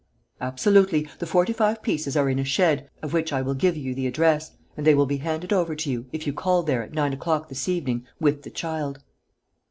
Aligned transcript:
"Absolutely. 0.41 1.07
The 1.19 1.27
forty 1.27 1.53
five 1.53 1.83
pieces 1.83 2.17
are 2.17 2.27
in 2.27 2.39
a 2.39 2.43
shed, 2.43 2.89
of 3.03 3.13
which 3.13 3.31
I 3.31 3.43
will 3.43 3.53
give 3.53 3.77
you 3.77 3.93
the 3.93 4.07
address, 4.07 4.49
and 4.75 4.83
they 4.87 4.95
will 4.95 5.05
be 5.05 5.17
handed 5.17 5.53
over 5.53 5.75
to 5.75 5.91
you, 5.91 6.07
if 6.11 6.25
you 6.25 6.33
call 6.33 6.63
there, 6.63 6.81
at 6.81 6.91
nine 6.93 7.13
o'clock 7.13 7.49
this 7.49 7.69
evening, 7.69 8.07
with 8.19 8.41
the 8.41 8.49
child." 8.49 9.03